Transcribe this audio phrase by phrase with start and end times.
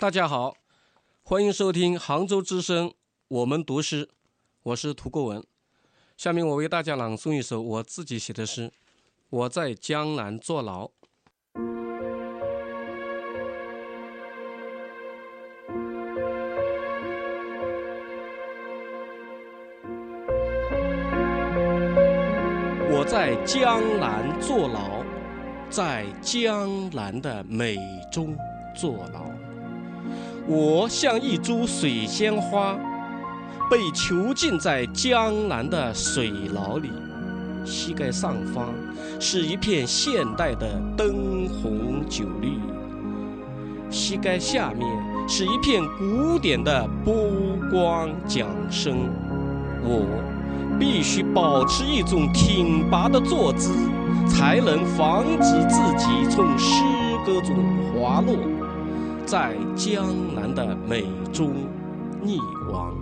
[0.00, 0.54] 大家好，
[1.24, 2.94] 欢迎收听杭州之声，
[3.26, 4.08] 我们读诗，
[4.62, 5.44] 我是涂国文。
[6.16, 8.68] 下面我为大家朗诵一首我自己写的诗
[9.28, 10.86] 《我在江南坐牢》。
[22.88, 25.04] 我在江南坐牢，
[25.68, 27.76] 在江南的美
[28.12, 28.36] 中
[28.76, 29.47] 坐牢。
[30.50, 32.74] 我像一株水仙花，
[33.70, 36.90] 被囚禁在江南的水牢里。
[37.66, 38.72] 膝盖上方
[39.20, 42.58] 是一片现代的灯红酒绿，
[43.90, 44.88] 膝盖下面
[45.28, 47.14] 是一片古典的波
[47.70, 48.96] 光桨声。
[49.84, 50.06] 我
[50.80, 53.70] 必须保持一种挺拔的坐姿，
[54.26, 56.82] 才能防止自己从诗
[57.26, 57.54] 歌中
[57.92, 58.34] 滑落。
[59.28, 61.50] 在江南的美中
[62.24, 62.38] 溺
[62.72, 62.94] 亡，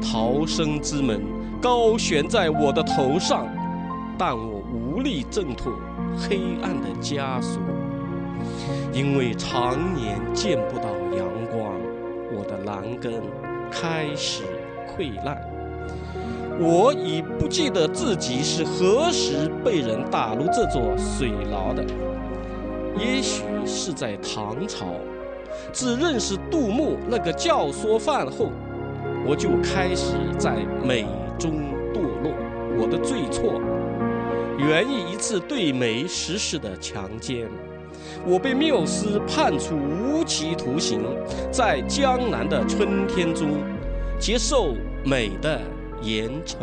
[0.00, 1.20] 逃生之门
[1.60, 3.46] 高悬在我的头上，
[4.16, 5.74] 但我无力挣脱
[6.16, 7.60] 黑暗的枷锁，
[8.94, 11.70] 因为常年见不到阳光，
[12.34, 13.12] 我的栏杆
[13.70, 14.42] 开始
[14.88, 15.38] 溃烂。
[16.58, 21.84] 我已不记得自己是何时被人打入这座水牢的，
[22.98, 24.86] 也许是在唐朝。
[25.72, 28.50] 自认识杜牧那个教唆犯后，
[29.26, 31.06] 我就开始在美
[31.38, 31.52] 中
[31.92, 32.32] 堕落。
[32.78, 33.60] 我的罪错
[34.58, 37.48] 源于一次对美实施的强奸。
[38.26, 41.00] 我被缪斯判处无期徒刑，
[41.50, 43.48] 在江南的春天中
[44.18, 45.60] 接受美的
[46.02, 46.56] 严惩。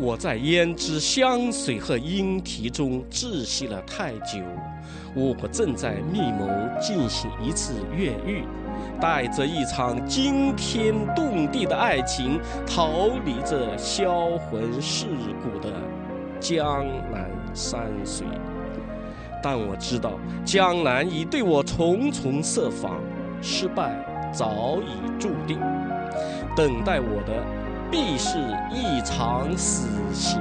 [0.00, 4.38] 我在胭脂香水和莺啼中窒息了太久。
[5.12, 6.48] 我正在密谋
[6.80, 8.44] 进行一次越狱，
[9.00, 15.06] 带着一场惊天动地的爱情，逃离这销魂蚀
[15.42, 15.72] 骨的
[16.38, 18.24] 江南山水。
[19.42, 20.12] 但我知道，
[20.44, 23.00] 江南已对我重重设防，
[23.42, 25.58] 失败早已注定，
[26.54, 27.42] 等待我的
[27.90, 28.38] 必是
[28.72, 30.40] 一场死刑。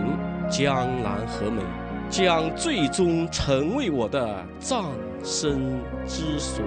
[0.49, 1.61] 江南和美。
[2.09, 4.91] 将最终成为我的葬
[5.23, 6.63] 身之所。